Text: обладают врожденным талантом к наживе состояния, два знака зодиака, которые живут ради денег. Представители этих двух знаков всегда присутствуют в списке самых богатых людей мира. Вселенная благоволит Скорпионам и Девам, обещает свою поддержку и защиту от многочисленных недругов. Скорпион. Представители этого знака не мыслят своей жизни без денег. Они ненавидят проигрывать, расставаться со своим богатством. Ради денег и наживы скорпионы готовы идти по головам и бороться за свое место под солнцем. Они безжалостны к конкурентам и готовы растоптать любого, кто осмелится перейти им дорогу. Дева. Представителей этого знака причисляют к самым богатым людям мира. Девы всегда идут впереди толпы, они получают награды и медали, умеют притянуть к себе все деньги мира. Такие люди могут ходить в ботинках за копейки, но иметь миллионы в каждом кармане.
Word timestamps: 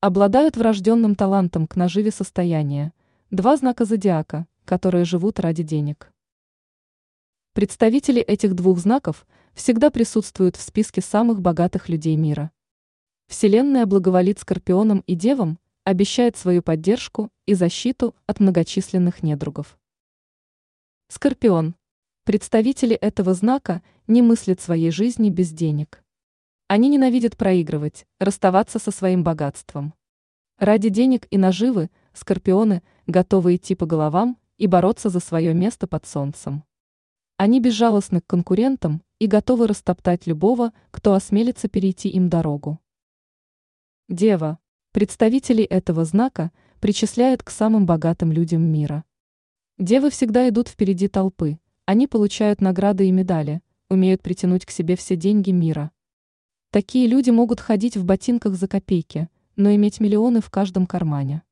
обладают 0.00 0.56
врожденным 0.56 1.16
талантом 1.16 1.66
к 1.66 1.74
наживе 1.74 2.12
состояния, 2.12 2.92
два 3.30 3.56
знака 3.56 3.84
зодиака, 3.84 4.46
которые 4.64 5.04
живут 5.04 5.40
ради 5.40 5.64
денег. 5.64 6.12
Представители 7.52 8.22
этих 8.22 8.54
двух 8.54 8.78
знаков 8.78 9.26
всегда 9.54 9.90
присутствуют 9.90 10.54
в 10.54 10.60
списке 10.60 11.00
самых 11.00 11.40
богатых 11.40 11.88
людей 11.88 12.14
мира. 12.14 12.52
Вселенная 13.26 13.86
благоволит 13.86 14.38
Скорпионам 14.38 15.02
и 15.06 15.16
Девам, 15.16 15.58
обещает 15.82 16.36
свою 16.36 16.62
поддержку 16.62 17.30
и 17.46 17.54
защиту 17.54 18.14
от 18.26 18.40
многочисленных 18.40 19.22
недругов. 19.22 19.78
Скорпион. 21.08 21.74
Представители 22.24 22.94
этого 22.94 23.32
знака 23.32 23.82
не 24.06 24.20
мыслят 24.20 24.60
своей 24.60 24.90
жизни 24.90 25.30
без 25.30 25.50
денег. 25.50 26.04
Они 26.68 26.90
ненавидят 26.90 27.38
проигрывать, 27.38 28.06
расставаться 28.20 28.78
со 28.78 28.90
своим 28.90 29.24
богатством. 29.24 29.94
Ради 30.58 30.90
денег 30.90 31.26
и 31.30 31.38
наживы 31.38 31.88
скорпионы 32.12 32.82
готовы 33.06 33.56
идти 33.56 33.74
по 33.74 33.86
головам 33.86 34.36
и 34.58 34.66
бороться 34.66 35.08
за 35.08 35.20
свое 35.20 35.54
место 35.54 35.86
под 35.86 36.04
солнцем. 36.04 36.64
Они 37.38 37.58
безжалостны 37.58 38.20
к 38.20 38.26
конкурентам 38.26 39.02
и 39.18 39.26
готовы 39.26 39.66
растоптать 39.66 40.26
любого, 40.26 40.74
кто 40.90 41.14
осмелится 41.14 41.68
перейти 41.68 42.10
им 42.10 42.28
дорогу. 42.28 42.78
Дева. 44.10 44.58
Представителей 44.92 45.64
этого 45.64 46.04
знака 46.04 46.52
причисляют 46.80 47.42
к 47.42 47.48
самым 47.48 47.86
богатым 47.86 48.30
людям 48.30 48.60
мира. 48.62 49.04
Девы 49.78 50.10
всегда 50.10 50.46
идут 50.50 50.68
впереди 50.68 51.08
толпы, 51.08 51.58
они 51.86 52.06
получают 52.06 52.60
награды 52.60 53.08
и 53.08 53.10
медали, 53.10 53.62
умеют 53.88 54.20
притянуть 54.20 54.66
к 54.66 54.70
себе 54.70 54.96
все 54.96 55.16
деньги 55.16 55.50
мира. 55.50 55.92
Такие 56.70 57.06
люди 57.06 57.30
могут 57.30 57.60
ходить 57.60 57.96
в 57.96 58.04
ботинках 58.04 58.54
за 58.54 58.68
копейки, 58.68 59.28
но 59.56 59.74
иметь 59.74 60.00
миллионы 60.00 60.42
в 60.42 60.50
каждом 60.50 60.86
кармане. 60.86 61.42